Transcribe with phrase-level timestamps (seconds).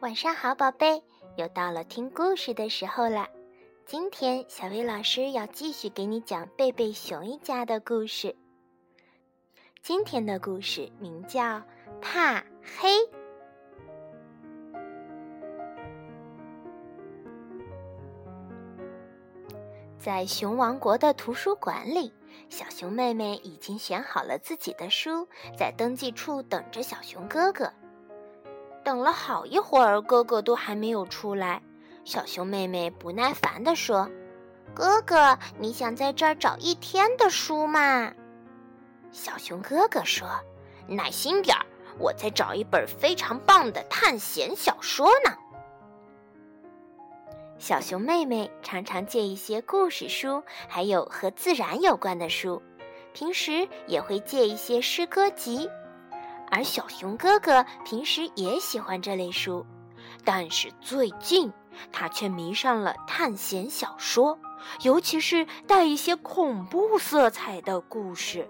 [0.00, 1.02] 晚上好，宝贝，
[1.36, 3.26] 又到了听故事的时候了。
[3.86, 8.36] 今天小薇老师要继续给你讲贝贝熊一家的故事。
[9.82, 11.42] 今天的故事名叫
[12.02, 12.44] 《怕
[12.78, 12.90] 黑》。
[19.98, 22.12] 在熊王国的图书馆里，
[22.50, 25.26] 小熊妹妹已经选好了自己的书，
[25.58, 27.72] 在登记处等着小熊哥哥。
[28.86, 31.60] 等了好一会儿，哥哥都还没有出来。
[32.04, 34.08] 小熊妹妹不耐烦地说
[34.72, 38.12] ：“哥哥，你想在这儿找一天的书吗？”
[39.10, 40.28] 小熊哥哥说
[40.86, 41.66] ：“耐心点儿，
[41.98, 45.34] 我在找一本非常棒的探险小说呢。”
[47.58, 52.62] 小熊妹妹常常借一些故事书，还有和自然有关的书，
[53.12, 55.68] 平时也会借一些诗歌集。
[56.56, 59.66] 而小熊哥哥平时也喜欢这类书，
[60.24, 61.52] 但是最近
[61.92, 64.38] 他却迷上了探险小说，
[64.80, 68.48] 尤其是带一些恐怖色彩的故事。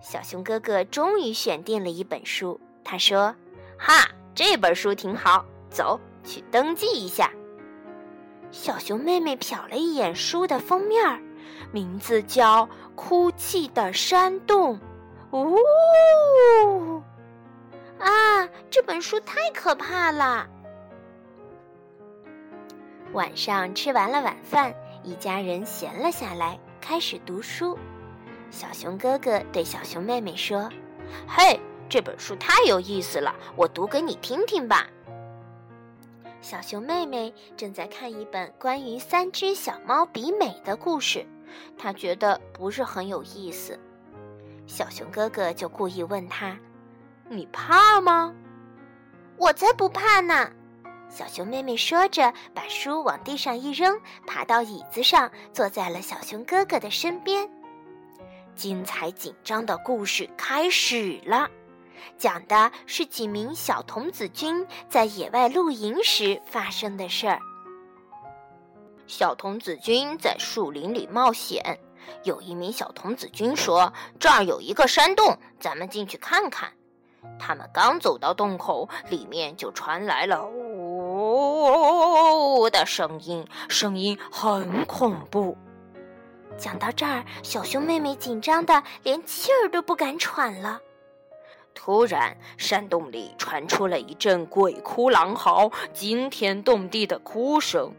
[0.00, 3.34] 小熊哥哥终于选定了一本书，他说
[3.76, 7.28] ：“哈，这本书挺好，走去登记一下。”
[8.52, 11.20] 小熊妹妹瞟了一眼书的封面，
[11.72, 14.78] 名字叫《哭泣的山洞》。
[15.32, 17.02] 呜！
[17.98, 20.46] 啊，这本书太可怕了。
[23.12, 27.78] 晚上吃完了晚饭，一家人闲了下来，开始读书。
[28.50, 30.68] 小熊哥哥对小熊妹妹说
[31.26, 31.58] ：“嘿，
[31.88, 34.86] 这本书太有意思了，我读给你听听吧。”
[36.42, 41.24] 小熊妹妹正在看一本关于三只小猫比美的故事，
[41.78, 43.78] 她觉得不是很有意思。
[44.66, 46.56] 小熊哥哥就故意问他
[47.28, 48.32] ：“你怕吗
[49.36, 50.50] ？”“我才不怕呢！”
[51.10, 57.48] 小熊妹妹说着，把书往地上一扔，爬到椅子上，坐在了小熊哥哥的身边。
[58.54, 61.50] 精彩紧张的故事开始了，
[62.16, 67.38] 讲的是几名小童子军在野外露营时发生的事儿。
[69.06, 71.78] 小童子军在树林里冒险。
[72.24, 76.70] 有一名小童子军说：“这儿有一个山洞，咱们进去看看。”
[77.38, 85.56] 他们刚走到洞口，里面就传来了“呜”的声音，声音很恐怖。
[86.58, 90.80] 讲到这儿，小熊妹妹紧张的连气儿都不敢喘了。
[91.74, 97.94] 突然，山洞里传出了一阵鬼哭狼嚎、惊天动地的哭声，“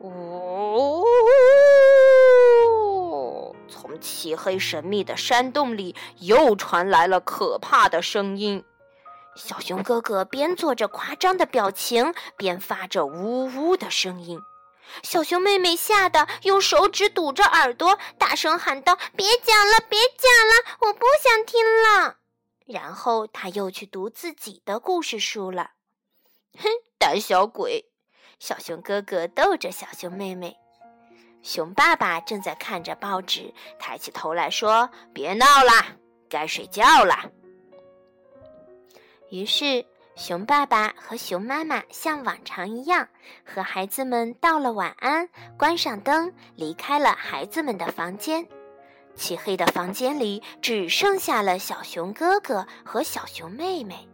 [0.00, 1.04] 呜”。
[3.72, 8.62] 从漆黑神秘的山洞里又传来了可怕的声音，
[9.34, 14.38] 小熊哥哥边做着夸张的表情，边发着呜呜的声音。
[15.02, 22.16] 小熊妹妹吓得用手指堵着耳朵，大声喊道：“别讲了，别讲了，我不想听了。”
[22.66, 25.70] 然后他又去读自己的故事书了。
[26.58, 26.68] 哼，
[26.98, 27.86] 胆小鬼！
[28.38, 30.58] 小熊哥哥逗着小熊妹妹。
[31.42, 35.96] 熊爸爸正在看着报纸，抬起头来说：“别闹了，
[36.28, 37.30] 该睡觉了。”
[39.28, 43.08] 于是，熊爸爸和熊妈妈像往常一样，
[43.44, 48.46] 和孩子们道了晚安，关上灯，离开了孩子们的房间。
[49.14, 54.08] 漆黑的房间里只剩下了小熊哥哥和小熊妹妹。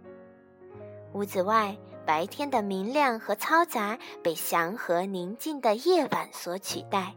[1.12, 1.76] 屋子外，
[2.08, 7.14] 白天的明亮和嘈杂被祥和宁静的夜晚所取代。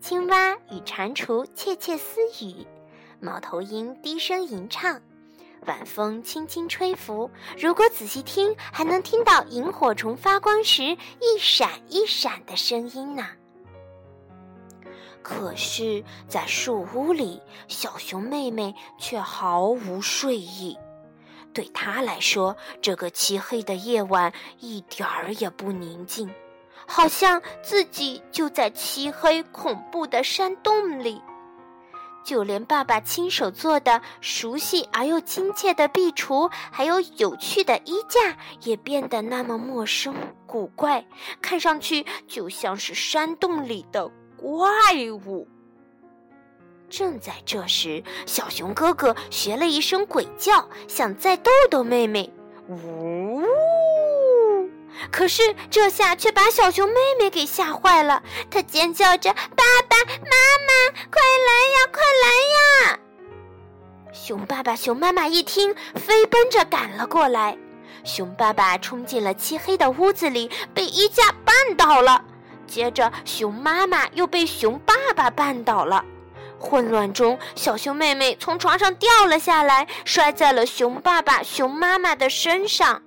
[0.00, 2.64] 青蛙与蟾蜍窃窃私语，
[3.18, 5.02] 猫头鹰低声吟唱，
[5.66, 7.28] 晚风轻轻吹拂。
[7.58, 13.26] 如果仔细听，还能听到萤火虫发光时一闪一闪的声音呢。
[15.22, 20.78] 可是，在树屋里，小熊妹妹却毫无睡意。
[21.52, 26.30] 对他来说，这个漆黑的夜晚一点儿也不宁静。
[26.86, 31.22] 好像自己就在漆黑恐怖的山洞里，
[32.24, 40.12] 就连爸爸亲手做的熟悉而又亲切的壁橱，还有有趣的衣架，也变得那么陌生
[40.46, 41.06] 古怪，
[41.40, 44.50] 看上去就像是山洞里的怪
[45.26, 45.46] 物。
[46.90, 52.30] 正在这时，小熊哥哥学了一声鬼叫，想再逗逗妹妹。
[52.68, 53.42] 呜。
[55.10, 62.28] 可是这下却把小熊妹妹给吓坏了，她尖叫着：“爸爸妈妈，快来呀，快来
[62.90, 62.98] 呀！”
[64.12, 67.56] 熊爸爸、熊妈妈一听，飞奔着赶了过来。
[68.04, 72.22] 熊爸爸冲进了漆黑的屋子里，被衣架绊倒了。
[72.66, 76.04] 接着，熊妈妈又被熊爸爸绊倒了。
[76.60, 83.02] 混乱中，小熊妹妹从床上掉了下来，摔在了熊爸爸、熊妈妈的身上。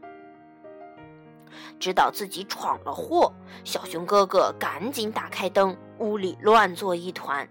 [1.80, 3.32] 知道自己闯了祸，
[3.64, 7.48] 小熊哥哥赶紧打开灯，屋里乱作一团。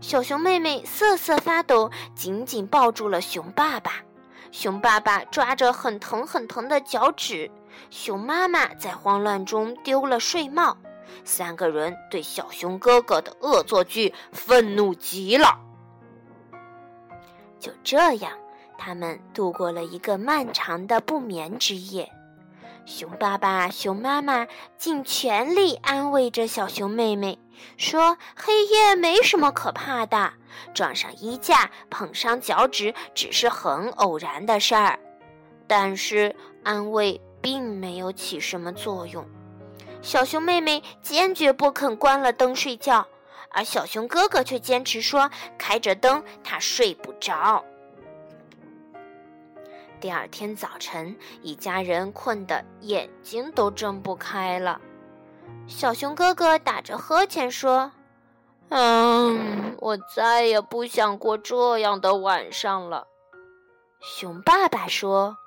[0.00, 3.92] 小熊妹妹瑟瑟发抖，紧紧抱住了熊爸爸。
[4.52, 7.50] 熊爸爸抓着很疼很疼的脚趾，
[7.90, 10.76] 熊妈妈在慌乱中丢了睡帽。
[11.24, 15.58] 三个人对小熊哥哥的恶作剧愤怒极了。
[17.58, 18.32] 就这样，
[18.76, 22.10] 他们度过了一个漫长的不眠之夜。
[22.84, 24.46] 熊爸爸、熊妈妈
[24.76, 27.38] 尽全力安慰着小熊妹妹，
[27.78, 30.34] 说：“黑夜没什么可怕的，
[30.74, 34.98] 撞上衣架、碰伤脚趾只是很偶然的事儿。”
[35.66, 39.26] 但是安慰并没有起什么作用。
[40.04, 43.06] 小熊妹妹坚决不肯关了灯睡觉，
[43.48, 47.64] 而小熊哥哥却坚持说：“开着灯，他睡不着。”
[49.98, 54.78] 第二天早晨，一家人困得眼睛都睁不开了。
[55.66, 57.90] 小熊哥哥打着呵欠说
[58.68, 63.06] ：“嗯，我再也不想过这样的晚上了。”
[64.00, 65.38] 熊爸爸说：“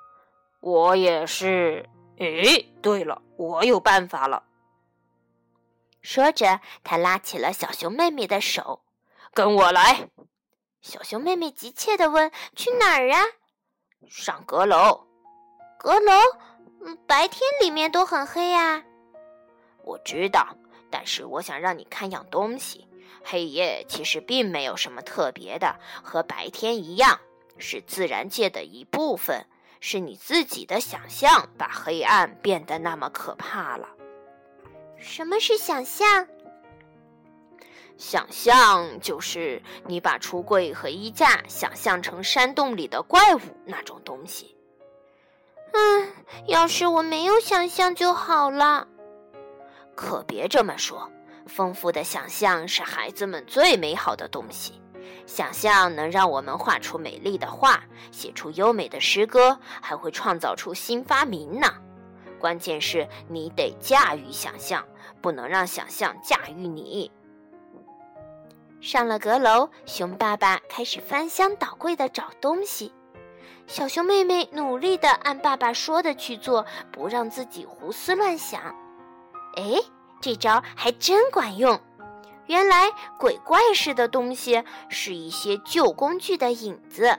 [0.58, 1.88] 我也是。”
[2.18, 4.42] 诶，对了，我有办法了。
[6.10, 8.80] 说着，他拉起了小熊妹妹的手
[9.34, 10.08] ，“跟我来。”
[10.80, 13.20] 小熊妹妹急切地问：“去哪儿啊？”
[14.08, 15.06] 上阁楼，
[15.78, 16.12] 阁楼，
[16.82, 18.82] 嗯，白天里面都很黑呀。
[19.84, 20.56] 我知道，
[20.90, 22.88] 但是我想让你看样东西。
[23.22, 27.20] 黑夜其实并没有什么特别的，和白天一样，
[27.58, 29.46] 是自然界的一部分。
[29.80, 33.90] 是你自己的想象把黑暗变得那么可怕了。
[34.98, 36.26] 什么是想象？
[37.96, 44.54] 想象就是你把橱柜和衣架想象成山洞里的怪物那种东西。
[45.72, 46.08] 嗯，
[46.46, 48.86] 要是我没有想象就好了。
[49.96, 51.10] 可别这么说，
[51.46, 54.80] 丰富的想象是孩子们最美好的东西。
[55.26, 61.68] 想象能让我们画出美丽的画，写出优美的诗歌，还会创造出新发明呢。
[62.38, 64.84] 关键是你得驾驭想象，
[65.20, 67.10] 不能让想象驾驭你。
[68.80, 72.92] 上了阁楼，熊爸爸开始翻箱倒柜的找东西，
[73.66, 78.60] 小熊妹妹努力的按爸爸说的去做，不让自己胡思乱想。
[79.56, 79.80] 哎，
[80.20, 81.80] 这招还真管用！
[82.46, 87.18] 原来鬼怪似的东西是一些旧工具的影子，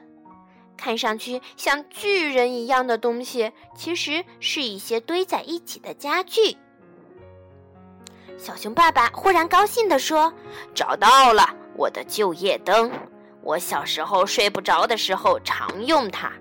[0.79, 6.55] 看上去像巨人一样的东西，其实是一些堆在一起的家具。
[8.37, 10.33] 小熊爸爸忽然高兴地说
[10.73, 12.89] ：“找到了我的旧夜灯！
[13.41, 16.31] 我小时候睡不着的时候常用它。”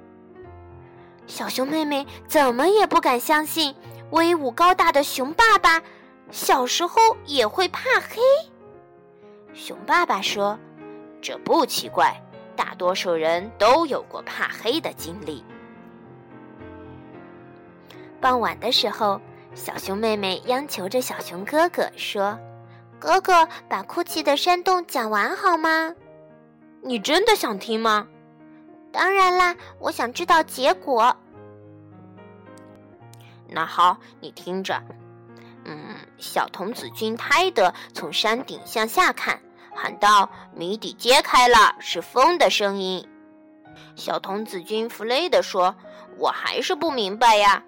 [1.26, 3.75] 小熊妹妹怎么也不敢相信，
[4.12, 5.82] 威武高大的熊爸爸
[6.31, 8.23] 小时候也会怕黑。
[9.52, 10.56] 熊爸爸说
[11.20, 12.23] ：“这不奇怪，
[12.58, 15.42] 大多数人都有过怕黑的经历。”
[18.21, 19.18] 傍晚的时候。
[19.54, 22.38] 小熊妹妹央求着小熊哥哥说
[23.00, 25.94] ：“哥哥，把哭泣的山洞讲完好吗？
[26.82, 28.06] 你真的想听吗？
[28.92, 31.16] 当然啦，我想知道结果。
[33.49, 34.80] 那好，你听着。
[35.64, 39.40] 嗯，小童子军泰德从山顶向下看，
[39.80, 43.06] 喊道：‘谜底揭开了，是风的声音。’
[43.94, 45.73] 小童子军弗雷德说
[46.18, 47.62] ：‘我还是不明白呀。’”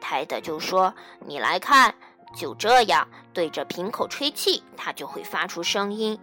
[0.00, 0.94] 泰德就说
[1.26, 1.92] ：“你来看，
[2.36, 6.16] 就这样对着瓶口吹气，它就会发出声音；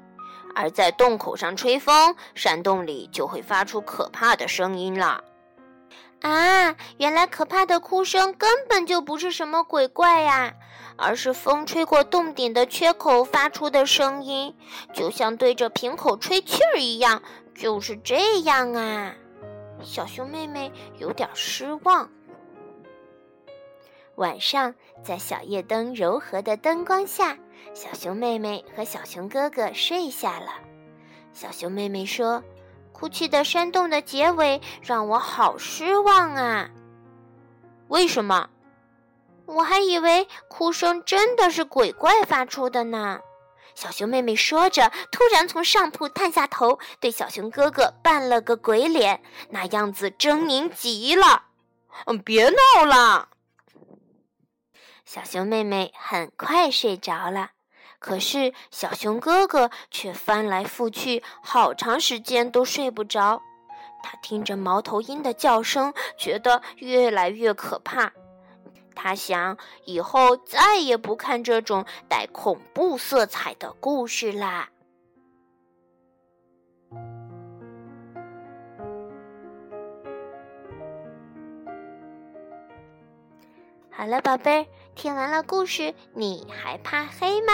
[0.55, 5.21] 而在洞口上吹风，山洞里就会发出可怕的声音了。”
[6.23, 10.53] 啊，原来可怕的哭声根本就不是什么鬼怪呀，
[10.95, 14.55] 而是风吹过洞顶的缺口发出的声音，
[14.93, 17.21] 就像对着瓶口吹气儿一样。
[17.53, 19.13] 就是这样啊，
[19.83, 22.09] 小熊妹妹有点失望。
[24.15, 27.37] 晚上，在小夜灯柔和的灯光下，
[27.73, 30.53] 小熊妹妹和小熊哥哥睡下了。
[31.33, 32.43] 小熊妹妹说
[32.93, 36.69] ：“哭泣的山洞的结尾让我好失望啊！
[37.89, 38.49] 为什么？
[39.45, 43.19] 我还以为哭声真的是鬼怪发出的呢。”
[43.75, 51.45] 小熊妹妹说着，突然从上铺探下头，对小熊哥哥扮了个鬼脸，那样子狰狞极了。
[52.05, 53.29] 嗯，别闹了。
[55.05, 57.49] 小熊妹妹很快睡着了，
[58.03, 63.41] 可是小熊哥哥却翻来覆去，好长时间都睡不着。
[64.03, 68.11] 他听着猫头鹰的叫声，觉得越来越可怕。
[68.93, 74.67] 他想，以后再也不看这种带恐怖色彩的故事啦。
[83.89, 87.53] 好了，宝贝儿，听完了故事，你还怕黑吗？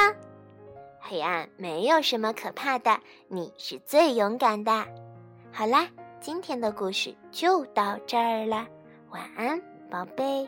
[0.99, 4.85] 黑暗没有什么可怕的，你是最勇敢的。
[5.51, 5.87] 好啦，
[6.19, 8.67] 今天的故事就到这儿了，
[9.09, 10.47] 晚安，宝贝。